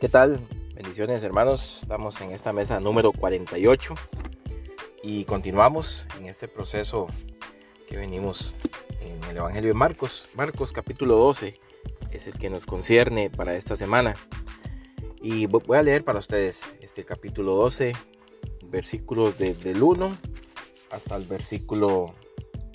¿Qué 0.00 0.08
tal? 0.08 0.40
Bendiciones 0.74 1.22
hermanos, 1.24 1.80
estamos 1.82 2.18
en 2.22 2.30
esta 2.30 2.54
mesa 2.54 2.80
número 2.80 3.12
48 3.12 3.94
y 5.02 5.26
continuamos 5.26 6.06
en 6.18 6.24
este 6.24 6.48
proceso 6.48 7.06
que 7.86 7.98
venimos 7.98 8.56
en 9.02 9.22
el 9.24 9.36
Evangelio 9.36 9.68
de 9.68 9.74
Marcos. 9.74 10.30
Marcos 10.34 10.72
capítulo 10.72 11.18
12 11.18 11.60
es 12.12 12.26
el 12.26 12.38
que 12.38 12.48
nos 12.48 12.64
concierne 12.64 13.28
para 13.28 13.54
esta 13.56 13.76
semana. 13.76 14.14
Y 15.20 15.44
voy 15.44 15.76
a 15.76 15.82
leer 15.82 16.02
para 16.02 16.18
ustedes 16.18 16.62
este 16.80 17.04
capítulo 17.04 17.56
12, 17.56 17.92
versículos 18.68 19.36
desde 19.36 19.72
el 19.72 19.82
1 19.82 20.16
hasta 20.92 21.14
el 21.16 21.24
versículo 21.24 22.14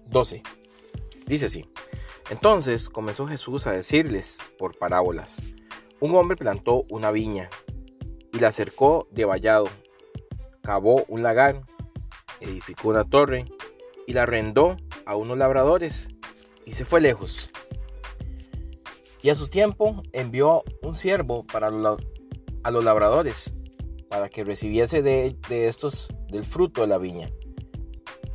12. 0.06 0.44
Dice 1.26 1.46
así. 1.46 1.68
Entonces 2.30 2.88
comenzó 2.88 3.26
Jesús 3.26 3.66
a 3.66 3.72
decirles 3.72 4.38
por 4.60 4.78
parábolas. 4.78 5.42
Un 6.00 6.14
hombre 6.16 6.36
plantó 6.36 6.86
una 6.90 7.12
viña 7.12 7.50
y 8.34 8.40
la 8.40 8.52
cercó 8.52 9.08
de 9.12 9.24
vallado, 9.24 9.68
cavó 10.62 11.06
un 11.08 11.24
lagar, 11.24 11.62
edificó 12.42 12.90
una 12.90 13.06
torre 13.06 13.46
y 14.06 14.14
la 14.14 14.24
arrendó 14.24 14.76
a 15.06 15.16
unos 15.16 15.38
labradores 15.38 16.10
y 16.66 16.74
se 16.74 16.84
fue 16.84 17.00
lejos. 17.00 17.50
Y 19.22 19.30
a 19.30 19.36
su 19.36 19.48
tiempo 19.48 20.04
envió 20.12 20.64
un 20.82 20.96
siervo 20.96 21.46
para 21.46 21.68
a 21.68 22.72
los 22.72 22.84
labradores 22.84 23.56
para 24.10 24.30
que 24.30 24.44
recibiese 24.44 25.02
de, 25.02 25.36
de 25.50 25.68
estos 25.68 26.10
del 26.30 26.44
fruto 26.44 26.82
de 26.82 26.88
la 26.88 26.98
viña. 26.98 27.30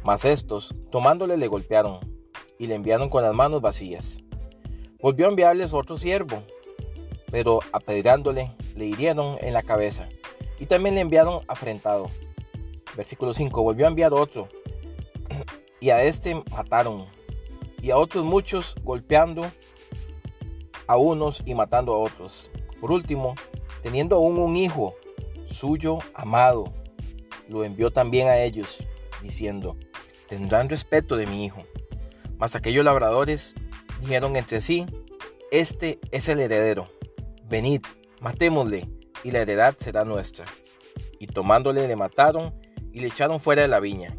Mas 0.03 0.25
estos, 0.25 0.75
tomándole, 0.91 1.37
le 1.37 1.47
golpearon 1.47 2.01
y 2.59 2.67
le 2.67 2.75
enviaron 2.75 3.11
con 3.11 3.23
las 3.23 3.35
manos 3.35 3.61
vacías. 3.61 4.19
Volvió 5.01 5.27
a 5.27 5.31
enviarles 5.31 5.75
otro 5.75 5.97
siervo 5.97 6.43
pero 7.31 7.61
apedreándole 7.73 8.51
le 8.77 8.87
hirieron 8.87 9.39
en 9.41 9.53
la 9.53 9.63
cabeza 9.63 10.09
y 10.59 10.67
también 10.67 10.95
le 10.95 11.01
enviaron 11.01 11.43
afrentado. 11.49 12.09
Versículo 12.97 13.33
5, 13.33 13.63
volvió 13.63 13.87
a 13.87 13.89
enviar 13.89 14.13
otro 14.13 14.49
y 15.81 15.91
a 15.91 16.03
este 16.03 16.35
mataron 16.51 17.07
y 17.81 17.91
a 17.91 17.97
otros 17.97 18.25
muchos 18.25 18.75
golpeando 18.83 19.43
a 20.87 20.97
unos 20.97 21.43
y 21.47 21.55
matando 21.55 21.95
a 21.95 21.99
otros. 21.99 22.51
Por 22.81 22.91
último, 22.91 23.35
teniendo 23.83 24.17
aún 24.17 24.39
un 24.39 24.57
hijo 24.57 24.97
suyo 25.47 25.99
amado, 26.15 26.73
lo 27.49 27.65
envió 27.65 27.91
también 27.91 28.29
a 28.29 28.39
ellos, 28.39 28.79
diciendo, 29.23 29.77
tendrán 30.29 30.69
respeto 30.69 31.17
de 31.17 31.27
mi 31.27 31.45
hijo. 31.45 31.63
Mas 32.39 32.57
aquellos 32.57 32.85
labradores 32.85 33.55
dijeron 34.01 34.37
entre 34.37 34.61
sí, 34.61 34.87
este 35.51 35.99
es 36.11 36.29
el 36.29 36.41
heredero 36.41 36.89
Venid, 37.51 37.83
matémosle, 38.21 38.89
y 39.25 39.33
la 39.33 39.41
heredad 39.41 39.75
será 39.77 40.05
nuestra. 40.05 40.45
Y 41.19 41.27
tomándole 41.27 41.89
le 41.89 41.97
mataron 41.97 42.55
y 42.93 43.01
le 43.01 43.09
echaron 43.09 43.41
fuera 43.41 43.63
de 43.63 43.69
la 43.69 43.81
viña. 43.81 44.17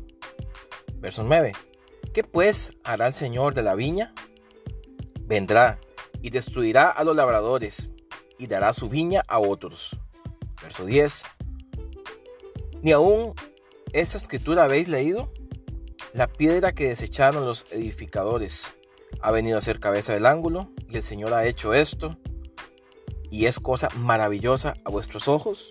Verso 0.96 1.24
9. 1.24 1.54
¿Qué 2.14 2.26
pues 2.26 2.74
hará 2.84 3.08
el 3.08 3.14
Señor 3.14 3.54
de 3.54 3.64
la 3.64 3.74
viña? 3.74 4.14
Vendrá 5.22 5.80
y 6.22 6.30
destruirá 6.30 6.90
a 6.90 7.06
los 7.06 7.16
labradores 7.16 7.94
y 8.38 8.48
dará 8.48 8.74
su 8.74 8.90
viña 8.90 9.24
a 9.30 9.40
otros. 9.40 9.98
Verso 10.62 10.86
10. 10.86 11.24
¿Ni 12.82 12.92
aún 12.92 13.34
esa 13.94 14.18
escritura 14.18 14.66
habéis 14.66 14.90
leído? 14.90 15.32
La 16.12 16.28
piedra 16.28 16.74
que 16.74 16.90
desecharon 16.90 17.46
los 17.46 17.66
edificadores 17.72 18.76
ha 19.22 19.32
venido 19.32 19.58
a 19.58 19.62
ser 19.62 19.80
cabeza 19.80 20.14
del 20.14 20.26
ángulo 20.26 20.70
y 20.90 20.98
el 20.98 21.04
Señor 21.04 21.34
ha 21.34 21.46
hecho 21.46 21.74
esto 21.74 22.18
y 23.32 23.48
es 23.48 23.60
cosa 23.60 23.88
maravillosa 23.96 24.76
a 24.84 24.92
vuestros 24.92 25.28
ojos? 25.28 25.70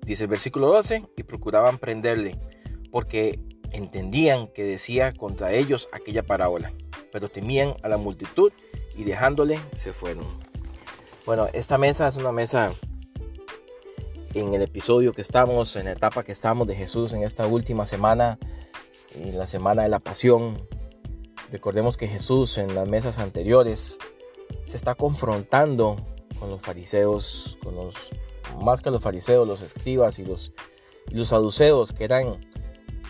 Dice 0.00 0.24
el 0.24 0.30
versículo 0.30 0.68
12, 0.68 1.04
y 1.16 1.22
procuraban 1.24 1.78
prenderle, 1.78 2.38
porque 2.90 3.40
entendían 3.72 4.48
que 4.48 4.64
decía 4.64 5.12
contra 5.12 5.52
ellos 5.52 5.88
aquella 5.92 6.22
parábola, 6.22 6.72
pero 7.10 7.28
temían 7.28 7.74
a 7.82 7.88
la 7.88 7.98
multitud 7.98 8.52
y 8.96 9.04
dejándole 9.04 9.58
se 9.72 9.92
fueron. 9.92 10.24
Bueno, 11.26 11.48
esta 11.52 11.78
mesa 11.78 12.08
es 12.08 12.16
una 12.16 12.32
mesa 12.32 12.72
en 14.34 14.54
el 14.54 14.62
episodio 14.62 15.12
que 15.12 15.22
estamos, 15.22 15.76
en 15.76 15.84
la 15.84 15.92
etapa 15.92 16.24
que 16.24 16.32
estamos 16.32 16.66
de 16.66 16.74
Jesús 16.74 17.12
en 17.12 17.22
esta 17.22 17.46
última 17.46 17.86
semana, 17.86 18.38
en 19.14 19.38
la 19.38 19.46
semana 19.46 19.82
de 19.82 19.88
la 19.88 20.00
pasión. 20.00 20.66
Recordemos 21.50 21.96
que 21.96 22.08
Jesús 22.08 22.58
en 22.58 22.74
las 22.74 22.88
mesas 22.88 23.18
anteriores 23.18 23.98
se 24.62 24.76
está 24.76 24.94
confrontando 24.94 25.96
con 26.38 26.50
los 26.50 26.60
fariseos, 26.60 27.58
con 27.62 27.76
los, 27.76 27.94
más 28.62 28.80
que 28.80 28.90
los 28.90 29.02
fariseos, 29.02 29.46
los 29.46 29.62
escribas 29.62 30.18
y 30.18 30.24
los, 30.24 30.52
los 31.10 31.28
saduceos, 31.28 31.92
que 31.92 32.04
eran 32.04 32.40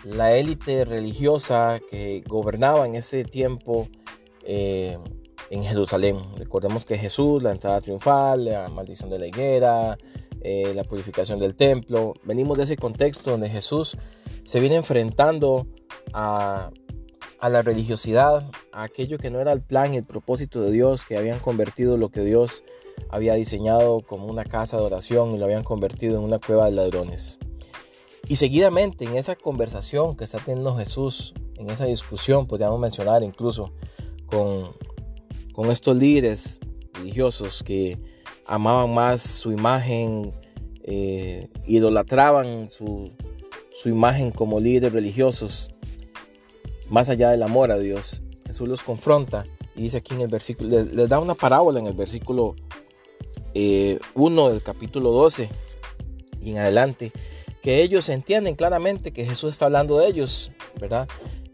la 0.03 0.35
élite 0.35 0.85
religiosa 0.85 1.79
que 1.89 2.23
gobernaba 2.27 2.85
en 2.85 2.95
ese 2.95 3.23
tiempo 3.23 3.87
eh, 4.43 4.97
en 5.49 5.63
Jerusalén. 5.63 6.19
Recordemos 6.35 6.85
que 6.85 6.97
Jesús, 6.97 7.43
la 7.43 7.51
entrada 7.51 7.81
triunfal, 7.81 8.45
la 8.45 8.69
maldición 8.69 9.09
de 9.09 9.19
la 9.19 9.27
higuera, 9.27 9.97
eh, 10.41 10.73
la 10.75 10.83
purificación 10.83 11.39
del 11.39 11.55
templo, 11.55 12.13
venimos 12.23 12.57
de 12.57 12.63
ese 12.63 12.75
contexto 12.75 13.31
donde 13.31 13.49
Jesús 13.49 13.95
se 14.43 14.59
viene 14.59 14.75
enfrentando 14.75 15.67
a 16.11 16.69
a 17.43 17.49
la 17.49 17.61
religiosidad, 17.61 18.49
a 18.71 18.83
aquello 18.83 19.17
que 19.17 19.29
no 19.29 19.41
era 19.41 19.51
el 19.51 19.61
plan 19.61 19.93
y 19.93 19.97
el 19.97 20.05
propósito 20.05 20.61
de 20.61 20.71
Dios, 20.71 21.03
que 21.03 21.17
habían 21.17 21.39
convertido 21.39 21.97
lo 21.97 22.07
que 22.07 22.21
Dios 22.21 22.63
había 23.09 23.33
diseñado 23.33 23.99
como 23.99 24.27
una 24.27 24.45
casa 24.45 24.77
de 24.77 24.83
oración 24.83 25.35
y 25.35 25.37
lo 25.37 25.43
habían 25.43 25.65
convertido 25.65 26.15
en 26.15 26.23
una 26.23 26.39
cueva 26.39 26.67
de 26.67 26.71
ladrones. 26.71 27.39
Y 28.29 28.37
seguidamente 28.37 29.03
en 29.03 29.17
esa 29.17 29.35
conversación 29.35 30.15
que 30.15 30.23
está 30.23 30.37
teniendo 30.37 30.77
Jesús, 30.77 31.33
en 31.57 31.69
esa 31.69 31.83
discusión, 31.83 32.47
podríamos 32.47 32.79
mencionar 32.79 33.23
incluso 33.23 33.73
con, 34.25 34.71
con 35.51 35.69
estos 35.69 35.97
líderes 35.97 36.61
religiosos 36.93 37.61
que 37.61 37.99
amaban 38.45 38.93
más 38.93 39.21
su 39.21 39.51
imagen, 39.51 40.31
eh, 40.85 41.49
idolatraban 41.67 42.69
su, 42.69 43.11
su 43.75 43.89
imagen 43.89 44.31
como 44.31 44.61
líderes 44.61 44.93
religiosos, 44.93 45.72
más 46.93 47.09
allá 47.09 47.31
del 47.31 47.41
amor 47.41 47.71
a 47.71 47.79
Dios. 47.79 48.21
Jesús 48.45 48.69
los 48.69 48.83
confronta 48.83 49.45
y 49.75 49.81
dice 49.81 49.97
aquí 49.97 50.13
en 50.13 50.21
el 50.21 50.27
versículo, 50.27 50.83
les, 50.83 51.09
da 51.09 51.19
una 51.19 51.33
parábola 51.33 51.79
en 51.79 51.87
el 51.87 51.93
versículo 51.93 52.53
1 52.53 52.59
eh, 53.55 53.99
del 54.15 54.61
capítulo 54.61 55.09
12 55.09 55.49
y 56.39 56.51
en 56.51 56.59
adelante, 56.59 57.11
que 57.63 57.81
ellos 57.81 58.09
entienden 58.09 58.55
claramente 58.55 59.11
que 59.11 59.25
Jesús 59.25 59.49
está 59.49 59.65
hablando 59.65 59.97
de 59.97 60.07
ellos, 60.07 60.51
¿verdad? 60.79 61.07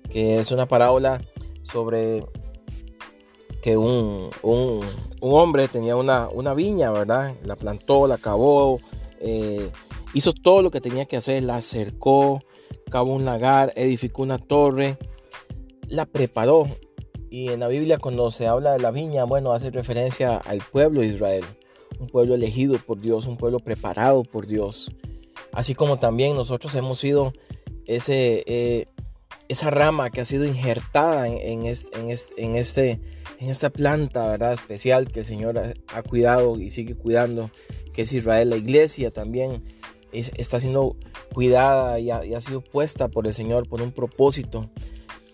Que 0.10 0.40
es 0.40 0.52
una 0.52 0.66
parábola 0.66 1.22
sobre 1.64 2.26
que 3.62 3.78
un, 3.78 4.32
un, 4.42 4.84
hombre 5.22 5.70
tenía 5.70 5.96
una, 5.96 6.28
una, 6.28 6.54
viña, 6.54 6.92
¿verdad? 6.92 7.36
La 7.46 7.56
plantó, 7.56 8.08
la 8.08 8.18
cavó, 8.18 8.82
eh, 9.22 9.70
hizo 10.14 10.34
todo 10.34 10.62
lo 10.62 10.70
que 10.70 10.82
tenía 10.82 11.06
que 11.06 11.16
hacer, 11.16 11.44
la 11.44 11.62
cercó, 11.62 12.42
cavó 12.90 13.14
un 13.14 13.24
lagar, 13.24 13.72
edificó 13.78 14.24
una 14.24 14.38
torre, 14.38 14.98
la 15.90 16.06
preparó. 16.06 16.68
Y 17.30 17.50
en 17.50 17.60
la 17.60 17.68
Biblia 17.68 18.00
cuando 18.00 18.32
se 18.32 18.48
habla 18.48 18.74
de 18.74 18.80
la 18.80 18.92
viña, 18.92 19.24
bueno, 19.24 19.54
hace 19.54 19.70
referencia 19.70 20.38
al 20.38 20.60
pueblo 20.60 21.02
de 21.02 21.08
Israel, 21.08 21.46
un 22.00 22.08
pueblo 22.08 22.34
elegido 22.34 22.78
por 22.80 23.00
Dios, 23.00 23.28
un 23.28 23.38
pueblo 23.38 23.60
preparado 23.60 24.24
por 24.24 24.48
Dios. 24.48 24.92
Así 25.52 25.76
como 25.76 26.00
también 26.00 26.36
nosotros 26.36 26.74
hemos 26.74 27.00
sido 27.00 27.34
ese, 27.86 28.44
eh, 28.48 28.88
esa 29.48 29.70
rama 29.70 30.10
que 30.10 30.22
ha 30.22 30.26
sido 30.26 30.46
injertada 30.46 31.28
en, 31.28 31.66
en, 31.66 31.76
en, 32.38 32.56
este, 32.56 33.00
en 33.40 33.50
esta 33.50 33.70
planta 33.70 34.26
¿verdad? 34.26 34.54
especial 34.54 35.12
que 35.12 35.20
el 35.20 35.26
Señor 35.26 35.60
ha, 35.88 36.02
cuidado 36.02 36.60
y 36.60 36.72
sigue 36.72 36.96
cuidando, 36.96 37.52
que 37.94 38.04
es 38.04 38.14
Israel. 38.14 38.50
La 38.50 38.58
iglesia 38.58 39.12
también 39.12 39.64
está 40.12 40.60
siendo 40.60 40.96
cuidada 41.32 42.00
y 42.00 42.10
ha 42.10 42.42
sido 42.42 42.62
puesta 42.62 43.08
por 43.08 43.28
el 43.28 43.34
Señor 43.34 43.70
por 43.70 43.84
un 43.84 43.92
propósito 43.92 44.68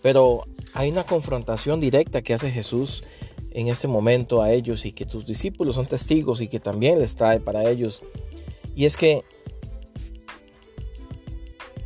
pero 0.06 0.46
hay 0.72 0.88
una 0.88 1.02
confrontación 1.02 1.80
directa 1.80 2.22
que 2.22 2.32
hace 2.32 2.52
Jesús 2.52 3.02
en 3.50 3.66
este 3.66 3.88
momento 3.88 4.40
a 4.40 4.52
ellos 4.52 4.86
y 4.86 4.92
que 4.92 5.04
tus 5.04 5.26
discípulos 5.26 5.74
son 5.74 5.86
testigos 5.86 6.40
y 6.40 6.46
que 6.46 6.60
también 6.60 7.00
les 7.00 7.16
trae 7.16 7.40
para 7.40 7.68
ellos. 7.68 8.02
Y 8.76 8.84
es 8.84 8.96
que 8.96 9.24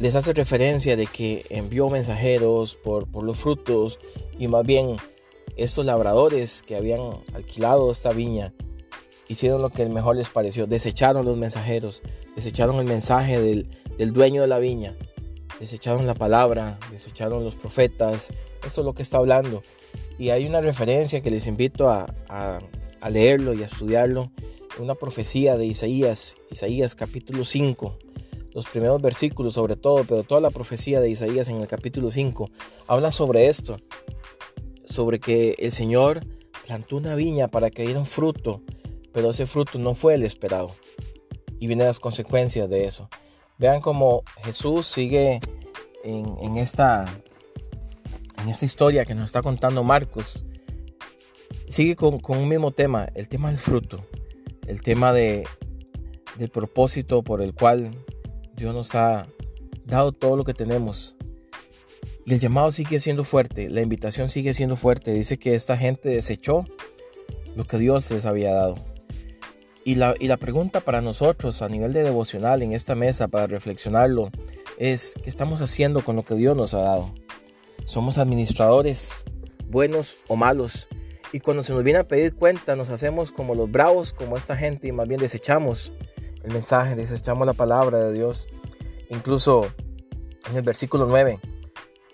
les 0.00 0.16
hace 0.16 0.34
referencia 0.34 0.98
de 0.98 1.06
que 1.06 1.46
envió 1.48 1.88
mensajeros 1.88 2.76
por, 2.76 3.08
los 3.24 3.38
frutos 3.38 3.98
y 4.38 4.48
más 4.48 4.66
bien 4.66 4.96
estos 5.56 5.86
labradores 5.86 6.60
que 6.60 6.76
habían 6.76 7.22
alquilado 7.32 7.90
esta 7.90 8.10
viña 8.10 8.52
hicieron 9.28 9.62
lo 9.62 9.70
que 9.70 9.88
mejor 9.88 10.16
les 10.16 10.28
pareció, 10.28 10.66
desecharon 10.66 11.24
los 11.24 11.38
mensajeros, 11.38 12.02
desecharon 12.36 12.80
el 12.80 12.84
mensaje 12.84 13.40
del 13.40 14.12
dueño 14.12 14.42
de 14.42 14.48
la 14.48 14.58
viña 14.58 14.94
desecharon 15.60 16.06
la 16.06 16.14
palabra, 16.14 16.78
desecharon 16.90 17.44
los 17.44 17.54
profetas, 17.54 18.32
eso 18.64 18.80
es 18.80 18.84
lo 18.84 18.94
que 18.94 19.02
está 19.02 19.18
hablando. 19.18 19.62
Y 20.18 20.30
hay 20.30 20.46
una 20.46 20.60
referencia 20.60 21.20
que 21.20 21.30
les 21.30 21.46
invito 21.46 21.88
a, 21.88 22.06
leerlo 23.08 23.54
y 23.54 23.62
a 23.62 23.66
estudiarlo 23.66 24.30
una 24.78 24.94
profecía 24.94 25.56
de 25.56 25.66
Isaías, 25.66 26.36
Isaías 26.50 26.94
capítulo 26.94 27.44
5, 27.44 27.98
los 28.54 28.66
primeros 28.66 29.02
versículos 29.02 29.54
sobre 29.54 29.76
todo, 29.76 30.04
pero 30.04 30.22
toda 30.22 30.40
la 30.40 30.50
profecía 30.50 31.00
de 31.00 31.10
Isaías 31.10 31.48
en 31.48 31.56
el 31.56 31.68
capítulo 31.68 32.10
5 32.10 32.50
habla 32.86 33.12
sobre 33.12 33.48
esto, 33.48 33.76
sobre 34.84 35.20
que 35.20 35.54
el 35.58 35.72
Señor 35.72 36.20
plantó 36.66 36.96
una 36.96 37.14
viña 37.14 37.48
para 37.48 37.70
que 37.70 37.82
diera 37.82 37.98
un 37.98 38.06
fruto, 38.06 38.62
pero 39.12 39.30
ese 39.30 39.46
fruto 39.46 39.78
no 39.78 39.94
fue 39.94 40.14
el 40.14 40.22
esperado. 40.22 40.70
Y 41.58 41.66
vienen 41.66 41.86
las 41.86 42.00
consecuencias 42.00 42.70
de 42.70 42.84
eso. 42.84 43.10
Vean 43.60 43.82
cómo 43.82 44.22
Jesús 44.42 44.86
sigue 44.86 45.38
en, 46.02 46.56
esta, 46.56 47.04
en 48.42 48.48
esta 48.48 48.64
historia 48.64 49.04
que 49.04 49.14
nos 49.14 49.26
está 49.26 49.42
contando 49.42 49.84
Marcos. 49.84 50.42
Sigue 51.68 51.94
con, 51.94 52.20
con 52.20 52.38
un 52.38 52.48
mismo 52.48 52.70
tema, 52.70 53.10
el 53.14 53.28
tema 53.28 53.50
del 53.50 53.58
fruto, 53.58 54.02
el 54.66 54.80
tema 54.80 55.12
de, 55.12 55.46
del 56.38 56.48
propósito 56.48 57.22
por 57.22 57.42
el 57.42 57.52
cual 57.52 57.90
Dios 58.54 58.74
nos 58.74 58.94
ha 58.94 59.26
dado 59.84 60.12
todo 60.12 60.38
lo 60.38 60.44
que 60.44 60.54
tenemos. 60.54 61.14
El 62.24 62.38
llamado 62.38 62.70
sigue 62.70 62.98
siendo 62.98 63.24
fuerte, 63.24 63.68
la 63.68 63.82
invitación 63.82 64.30
sigue 64.30 64.54
siendo 64.54 64.76
fuerte. 64.76 65.12
Dice 65.12 65.38
que 65.38 65.54
esta 65.54 65.76
gente 65.76 66.08
desechó 66.08 66.64
lo 67.54 67.64
que 67.64 67.76
Dios 67.76 68.10
les 68.10 68.24
había 68.24 68.54
dado. 68.54 68.76
Y 69.90 69.96
la, 69.96 70.36
pregunta 70.36 70.78
para 70.78 71.00
nosotros 71.00 71.62
a 71.62 71.68
nivel 71.68 71.92
de 71.92 72.04
devocional 72.04 72.62
en 72.62 72.70
esta 72.70 72.94
mesa, 72.94 73.26
para 73.26 73.48
reflexionarlo, 73.48 74.30
es 74.78 75.14
¿qué 75.20 75.28
estamos 75.28 75.62
haciendo 75.62 76.04
con 76.04 76.14
lo 76.14 76.22
que 76.22 76.36
Dios 76.36 76.56
nos 76.56 76.74
ha 76.74 76.78
dado? 76.78 77.12
¿Somos 77.86 78.16
administradores 78.16 79.24
buenos 79.66 80.18
o 80.28 80.36
malos? 80.36 80.86
Y 81.32 81.40
cuando 81.40 81.64
se 81.64 81.72
nos 81.72 81.82
viene 81.82 81.98
a 81.98 82.06
pedir 82.06 82.36
cuenta, 82.36 82.76
nos 82.76 82.90
hacemos 82.90 83.32
como 83.32 83.56
los 83.56 83.68
bravos, 83.68 84.12
como 84.12 84.36
esta 84.36 84.56
gente, 84.56 84.86
y 84.86 84.92
más 84.92 85.08
bien 85.08 85.20
desechamos 85.20 85.90
el 86.44 86.52
mensaje, 86.52 86.94
desechamos 86.94 87.44
la 87.44 87.54
palabra 87.54 87.98
de 87.98 88.12
Dios. 88.12 88.46
Incluso 89.08 89.66
en 90.48 90.56
el 90.56 90.62
versículo 90.62 91.06
9, 91.06 91.40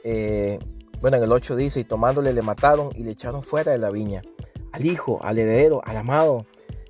eh, 0.03 0.59
bueno, 1.03 1.19
en 1.19 1.25
el 1.25 1.31
8 1.31 1.55
dice, 1.57 1.81
y 1.81 1.85
tomándole 1.85 2.33
le 2.33 2.41
mataron 2.41 2.89
y 2.97 3.03
le 3.03 3.11
echaron 3.11 3.43
fuera 3.43 3.73
de 3.73 3.79
la 3.79 3.91
viña. 3.91 4.23
Al 4.73 4.87
hijo, 4.87 5.21
al 5.23 5.37
heredero, 5.37 5.83
al 5.85 5.99
amado. 5.99 6.47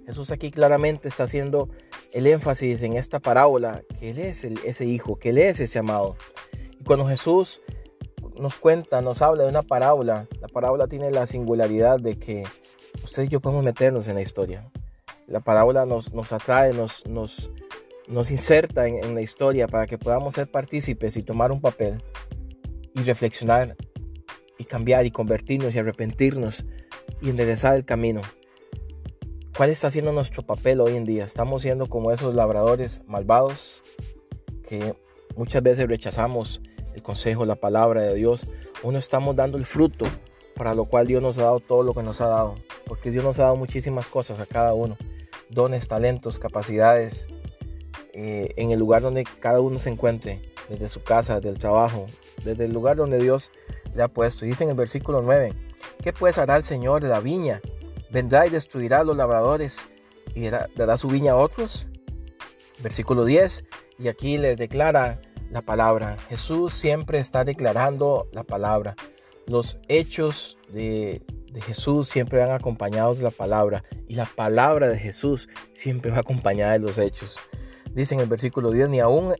Jesús 0.06 0.30
aquí 0.30 0.52
claramente 0.52 1.08
está 1.08 1.24
haciendo 1.24 1.68
el 2.12 2.28
énfasis 2.28 2.82
en 2.82 2.94
esta 2.94 3.18
parábola, 3.18 3.82
que 3.98 4.10
Él 4.10 4.18
es 4.20 4.44
ese 4.44 4.86
hijo, 4.86 5.18
que 5.18 5.30
Él 5.30 5.38
es 5.38 5.58
ese 5.58 5.80
amado. 5.80 6.16
Y 6.80 6.84
cuando 6.84 7.06
Jesús 7.06 7.60
nos 8.38 8.56
cuenta, 8.56 9.00
nos 9.00 9.20
habla 9.20 9.42
de 9.42 9.48
una 9.48 9.62
parábola, 9.62 10.28
la 10.40 10.48
parábola 10.48 10.86
tiene 10.86 11.10
la 11.10 11.26
singularidad 11.26 11.98
de 11.98 12.18
que 12.18 12.44
usted 13.02 13.24
y 13.24 13.28
yo 13.28 13.40
podemos 13.40 13.64
meternos 13.64 14.06
en 14.06 14.14
la 14.14 14.22
historia. 14.22 14.70
La 15.26 15.40
parábola 15.40 15.86
nos, 15.86 16.12
atrae, 16.32 16.72
nos, 16.72 17.50
inserta 18.30 18.86
en, 18.86 19.14
la 19.14 19.22
historia 19.22 19.66
para 19.66 19.86
que 19.86 19.98
podamos 19.98 20.34
ser 20.34 20.48
partícipes 20.48 21.16
y 21.16 21.24
tomar 21.24 21.50
un 21.50 21.60
papel 21.60 22.00
y 22.94 23.00
reflexionar 23.00 23.76
y 24.56 24.64
cambiar 24.64 25.04
y 25.04 25.10
convertirnos 25.10 25.74
y 25.74 25.80
arrepentirnos 25.80 26.64
y 27.20 27.30
enderezar 27.30 27.74
el 27.74 27.84
camino. 27.84 28.20
¿Cuál 29.56 29.70
está 29.70 29.90
siendo 29.90 30.12
nuestro 30.12 30.42
papel 30.42 30.82
hoy 30.82 30.96
en 30.96 31.06
día? 31.06 31.24
Estamos 31.24 31.62
siendo 31.62 31.86
como 31.86 32.12
esos 32.12 32.34
labradores 32.34 33.02
malvados 33.06 33.82
que 34.68 34.94
muchas 35.34 35.62
veces 35.62 35.88
rechazamos 35.88 36.60
el 36.94 37.02
consejo, 37.02 37.46
la 37.46 37.54
palabra 37.54 38.02
de 38.02 38.14
Dios, 38.14 38.46
o 38.82 38.92
no 38.92 38.98
estamos 38.98 39.34
dando 39.34 39.56
el 39.56 39.64
fruto 39.64 40.04
para 40.54 40.74
lo 40.74 40.84
cual 40.84 41.06
Dios 41.06 41.22
nos 41.22 41.38
ha 41.38 41.44
dado 41.44 41.60
todo 41.60 41.82
lo 41.82 41.94
que 41.94 42.02
nos 42.02 42.20
ha 42.20 42.26
dado, 42.26 42.56
porque 42.84 43.10
Dios 43.10 43.24
nos 43.24 43.38
ha 43.38 43.44
dado 43.44 43.56
muchísimas 43.56 44.08
cosas 44.08 44.40
a 44.40 44.46
cada 44.46 44.74
uno 44.74 44.98
dones, 45.48 45.88
talentos, 45.88 46.38
capacidades 46.38 47.28
eh, 48.12 48.52
en 48.56 48.72
el 48.72 48.78
lugar 48.78 49.00
donde 49.00 49.24
cada 49.40 49.60
uno 49.60 49.78
se 49.78 49.88
encuentre, 49.88 50.42
desde 50.68 50.90
su 50.90 51.02
casa, 51.02 51.40
del 51.40 51.58
trabajo, 51.58 52.06
desde 52.44 52.66
el 52.66 52.74
lugar 52.74 52.96
donde 52.96 53.18
Dios 53.18 53.50
le 53.94 54.02
ha 54.02 54.08
puesto. 54.08 54.44
dice 54.44 54.64
en 54.64 54.70
el 54.70 54.76
versículo 54.76 55.22
9, 55.22 55.54
¿qué 56.02 56.12
pues 56.12 56.36
hará 56.36 56.56
el 56.56 56.62
Señor 56.62 57.02
de 57.02 57.08
la 57.08 57.20
viña? 57.20 57.62
¿Vendrá 58.10 58.46
y 58.46 58.50
destruirá 58.50 59.00
a 59.00 59.04
los 59.04 59.16
labradores 59.16 59.80
y 60.34 60.48
dará, 60.48 60.96
su 60.96 61.08
viña 61.08 61.32
a 61.32 61.36
otros? 61.36 61.86
Versículo 62.82 63.24
10, 63.24 63.64
y 63.98 64.08
aquí 64.08 64.38
les 64.38 64.56
declara 64.56 65.20
la 65.50 65.62
palabra. 65.62 66.16
Jesús 66.28 66.74
siempre 66.74 67.18
está 67.18 67.44
declarando 67.44 68.28
la 68.32 68.44
palabra. 68.44 68.94
Los 69.46 69.78
hechos 69.88 70.58
de, 70.68 71.22
Jesús 71.62 72.08
siempre 72.08 72.40
van 72.40 72.50
acompañados 72.50 73.18
de 73.18 73.24
la 73.24 73.30
palabra 73.30 73.82
y 74.08 74.14
la 74.14 74.26
palabra 74.26 74.88
de 74.88 74.98
Jesús 74.98 75.48
siempre 75.72 76.10
va 76.10 76.18
acompañada 76.18 76.72
de 76.72 76.80
los 76.80 76.98
hechos. 76.98 77.38
Dice 77.92 78.14
en 78.14 78.20
el 78.20 78.26
versículo 78.26 78.70
10, 78.72 78.90
ni 78.90 79.00
aún 79.00 79.34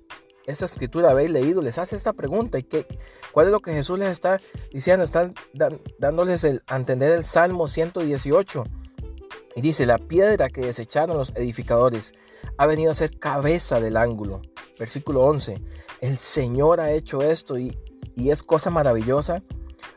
esa 0.47 0.65
escritura 0.65 1.11
habéis 1.11 1.31
leído, 1.31 1.61
les 1.63 1.79
hace 1.79 1.97
esta 1.97 2.13
pregunta. 2.13 2.59
¿Y 2.59 2.63
qué, 2.63 2.87
cuál 3.33 3.47
es 3.47 3.53
lo 3.53 3.61
que 3.61 3.73
Jesús 3.73 3.99
les 3.99 4.11
está 4.11 4.41
diciendo? 4.73 5.05
Está 5.05 5.33
dándoles 5.99 6.45
el, 6.45 6.63
a 6.67 6.77
entender 6.77 7.13
el 7.13 7.25
Salmo 7.25 7.69
118. 7.69 8.65
Y 9.57 9.61
dice, 9.61 9.87
la 9.87 9.99
piedra 9.99 10.49
que 10.49 10.61
desecharon 10.61 11.17
los 11.17 11.35
edificadores 11.35 12.15
ha 12.59 12.67
venido 12.67 12.91
a 12.91 12.95
ser 12.95 13.19
cabeza 13.19 13.81
del 13.81 13.97
ángulo. 13.97 14.43
Versículo 14.79 15.23
11, 15.23 15.61
el 16.01 16.19
Señor 16.19 16.81
ha 16.81 16.93
hecho 16.93 17.23
esto 17.23 17.59
y, 17.59 17.77
y 18.15 18.31
es 18.31 18.43
cosa 18.43 18.71
maravillosa 18.71 19.43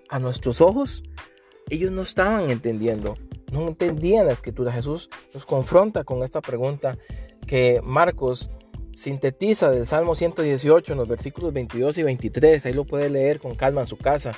a 0.09 0.19
nuestros 0.19 0.61
ojos 0.61 1.03
ellos 1.69 1.91
no 1.91 2.01
estaban 2.01 2.49
entendiendo, 2.49 3.15
no 3.51 3.67
entendían 3.67 4.25
la 4.25 4.33
escritura. 4.33 4.71
Jesús 4.71 5.09
nos 5.33 5.45
confronta 5.45 6.03
con 6.03 6.23
esta 6.23 6.41
pregunta 6.41 6.97
que 7.47 7.81
Marcos 7.83 8.49
sintetiza 8.99 9.71
del 9.71 9.87
Salmo 9.87 10.13
118 10.13 10.91
en 10.91 10.97
los 10.97 11.07
versículos 11.07 11.53
22 11.53 11.97
y 11.97 12.03
23. 12.03 12.65
Ahí 12.65 12.73
lo 12.73 12.83
puede 12.83 13.09
leer 13.09 13.39
con 13.39 13.55
calma 13.55 13.81
en 13.81 13.87
su 13.87 13.97
casa. 13.97 14.33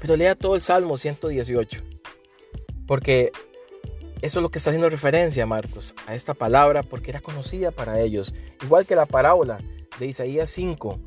Pero 0.00 0.16
lea 0.16 0.34
todo 0.34 0.54
el 0.54 0.60
Salmo 0.62 0.96
118. 0.96 1.82
Porque 2.86 3.30
eso 4.22 4.38
es 4.38 4.42
lo 4.42 4.50
que 4.50 4.58
está 4.58 4.70
haciendo 4.70 4.88
referencia 4.88 5.46
Marcos 5.46 5.94
a 6.06 6.14
esta 6.14 6.34
palabra 6.34 6.82
porque 6.82 7.10
era 7.10 7.20
conocida 7.20 7.70
para 7.70 8.00
ellos. 8.00 8.34
Igual 8.62 8.86
que 8.86 8.96
la 8.96 9.06
parábola 9.06 9.60
de 9.98 10.06
Isaías 10.06 10.50
5. 10.50 10.98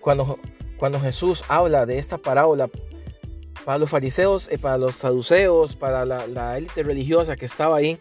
Cuando, 0.00 0.38
cuando 0.76 1.00
Jesús 1.00 1.42
habla 1.48 1.84
de 1.84 1.98
esta 1.98 2.16
parábola 2.16 2.70
para 3.64 3.78
los 3.78 3.90
fariseos, 3.90 4.48
eh, 4.52 4.58
para 4.58 4.78
los 4.78 4.94
saduceos, 4.94 5.74
para 5.74 6.04
la, 6.04 6.56
élite 6.56 6.84
religiosa 6.84 7.34
que 7.34 7.46
estaba 7.46 7.76
ahí, 7.76 7.98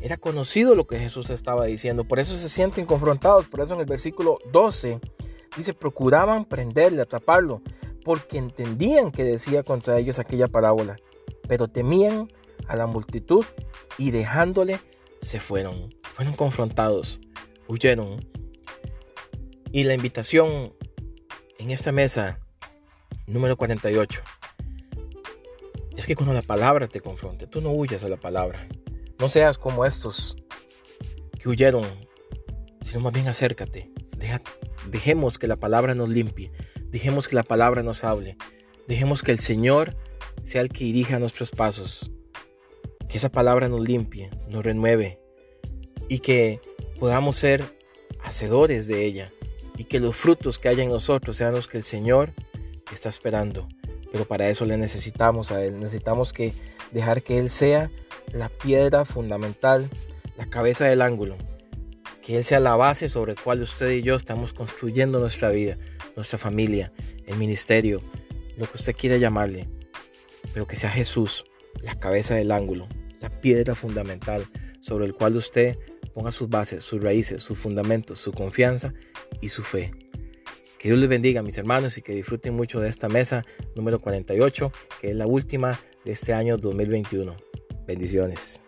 era 0.00 0.16
conocido 0.16 0.74
lo 0.74 0.86
que 0.86 0.98
Jesús 0.98 1.30
estaba 1.30 1.66
diciendo. 1.66 2.04
Por 2.04 2.18
eso 2.18 2.36
se 2.36 2.48
sienten 2.48 2.86
confrontados. 2.86 3.48
Por 3.48 3.60
eso 3.60 3.74
en 3.74 3.80
el 3.80 3.86
versículo 3.86 4.38
12 4.52 5.00
dice, 5.56 5.74
procuraban 5.74 6.44
prenderle, 6.44 7.02
atraparlo, 7.02 7.60
porque 8.04 8.38
entendían 8.38 9.12
que 9.12 9.24
decía 9.24 9.62
contra 9.62 9.98
ellos 9.98 10.18
aquella 10.18 10.48
parábola. 10.48 10.96
Pero 11.46 11.68
temían 11.68 12.28
a 12.66 12.76
la 12.76 12.86
multitud 12.86 13.44
y 13.98 14.10
dejándole 14.10 14.80
se 15.20 15.40
fueron. 15.40 15.94
Fueron 16.14 16.34
confrontados, 16.34 17.20
huyeron. 17.68 18.24
Y 19.72 19.84
la 19.84 19.94
invitación 19.94 20.72
en 21.58 21.70
esta 21.70 21.92
mesa 21.92 22.38
número 23.26 23.56
48 23.56 24.20
es 25.96 26.06
que 26.06 26.16
cuando 26.16 26.32
la 26.32 26.42
palabra 26.42 26.88
te 26.88 27.00
confronte, 27.00 27.46
tú 27.46 27.60
no 27.60 27.70
huyas 27.70 28.02
a 28.02 28.08
la 28.08 28.16
palabra. 28.16 28.66
No 29.20 29.28
seas 29.28 29.58
como 29.58 29.84
estos 29.84 30.36
que 31.38 31.48
huyeron, 31.48 31.84
sino 32.80 33.00
más 33.00 33.12
bien 33.12 33.28
acércate. 33.28 33.90
dejemos 34.88 35.38
que 35.38 35.46
la 35.46 35.56
palabra 35.56 35.94
nos 35.94 36.08
limpie. 36.08 36.50
Dejemos 36.86 37.28
que 37.28 37.36
la 37.36 37.42
palabra 37.42 37.82
nos 37.82 38.02
hable. 38.02 38.36
Dejemos 38.88 39.22
que 39.22 39.32
el 39.32 39.40
Señor 39.40 39.96
sea 40.42 40.62
el 40.62 40.70
que 40.70 40.84
dirija 40.84 41.18
nuestros 41.18 41.50
pasos. 41.50 42.10
Que 43.08 43.18
esa 43.18 43.28
palabra 43.28 43.68
nos 43.68 43.80
limpie, 43.80 44.30
nos 44.48 44.64
renueve 44.64 45.20
y 46.08 46.20
que 46.20 46.60
podamos 46.98 47.36
ser 47.36 47.64
hacedores 48.24 48.86
de 48.86 49.04
ella 49.04 49.30
y 49.76 49.84
que 49.84 50.00
los 50.00 50.16
frutos 50.16 50.58
que 50.58 50.68
haya 50.68 50.82
en 50.82 50.90
nosotros 50.90 51.36
sean 51.36 51.54
los 51.54 51.68
que 51.68 51.78
el 51.78 51.84
Señor 51.84 52.32
está 52.92 53.08
esperando 53.08 53.68
pero 54.10 54.24
para 54.24 54.48
eso 54.48 54.64
le 54.64 54.76
necesitamos 54.76 55.50
a 55.52 55.64
Él. 55.64 55.78
Necesitamos 55.78 56.32
que 56.32 56.52
dejar 56.92 57.22
que 57.22 57.38
Él 57.38 57.50
sea 57.50 57.90
la 58.32 58.48
piedra 58.48 59.04
fundamental, 59.04 59.88
la 60.36 60.46
cabeza 60.46 60.84
del 60.86 61.02
ángulo. 61.02 61.36
Que 62.22 62.36
Él 62.36 62.44
sea 62.44 62.60
la 62.60 62.76
base 62.76 63.08
sobre 63.08 63.34
la 63.34 63.42
cual 63.42 63.62
usted 63.62 63.90
y 63.90 64.02
yo 64.02 64.14
estamos 64.14 64.52
construyendo 64.52 65.18
nuestra 65.18 65.50
vida, 65.50 65.78
nuestra 66.16 66.38
familia, 66.38 66.92
el 67.26 67.36
ministerio, 67.36 68.02
lo 68.56 68.66
que 68.66 68.76
usted 68.76 68.94
quiera 68.94 69.16
llamarle. 69.16 69.68
Pero 70.52 70.66
que 70.66 70.76
sea 70.76 70.90
Jesús 70.90 71.44
la 71.82 71.98
cabeza 71.98 72.34
del 72.34 72.52
ángulo, 72.52 72.88
la 73.20 73.30
piedra 73.40 73.74
fundamental 73.74 74.46
sobre 74.80 75.06
el 75.06 75.14
cual 75.14 75.36
usted 75.36 75.78
ponga 76.12 76.32
sus 76.32 76.48
bases, 76.48 76.84
sus 76.84 77.02
raíces, 77.02 77.42
sus 77.42 77.58
fundamentos, 77.58 78.18
su 78.20 78.32
confianza 78.32 78.92
y 79.40 79.48
su 79.48 79.62
fe. 79.62 79.92
Que 80.78 80.88
Dios 80.88 80.98
les 80.98 81.08
bendiga, 81.08 81.42
mis 81.42 81.58
hermanos, 81.58 81.98
y 81.98 82.02
que 82.02 82.14
disfruten 82.14 82.54
mucho 82.54 82.80
de 82.80 82.88
esta 82.88 83.08
mesa 83.08 83.44
número 83.76 84.00
48, 84.00 84.72
que 85.00 85.10
es 85.10 85.16
la 85.16 85.26
última 85.26 85.78
de 86.04 86.12
este 86.12 86.32
año 86.32 86.56
2021. 86.56 87.49
Bendiciones. 87.90 88.60